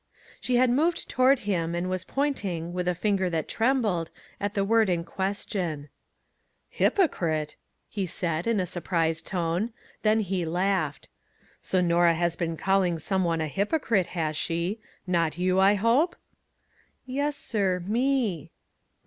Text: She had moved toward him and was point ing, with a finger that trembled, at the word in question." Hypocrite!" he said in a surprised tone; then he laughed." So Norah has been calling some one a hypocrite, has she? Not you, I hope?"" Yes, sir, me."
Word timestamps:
She 0.39 0.55
had 0.55 0.71
moved 0.71 1.07
toward 1.07 1.41
him 1.45 1.75
and 1.75 1.87
was 1.87 2.03
point 2.03 2.43
ing, 2.43 2.73
with 2.73 2.87
a 2.87 2.95
finger 2.95 3.29
that 3.29 3.47
trembled, 3.47 4.09
at 4.39 4.55
the 4.55 4.65
word 4.65 4.89
in 4.89 5.03
question." 5.03 5.89
Hypocrite!" 6.81 7.55
he 7.87 8.07
said 8.07 8.47
in 8.47 8.59
a 8.59 8.65
surprised 8.65 9.27
tone; 9.27 9.73
then 10.01 10.21
he 10.21 10.43
laughed." 10.43 11.07
So 11.61 11.81
Norah 11.81 12.15
has 12.15 12.35
been 12.35 12.57
calling 12.57 12.97
some 12.97 13.23
one 13.23 13.41
a 13.41 13.47
hypocrite, 13.47 14.07
has 14.17 14.35
she? 14.35 14.79
Not 15.05 15.37
you, 15.37 15.59
I 15.59 15.75
hope?"" 15.75 16.15
Yes, 17.05 17.35
sir, 17.37 17.83
me." 17.85 18.49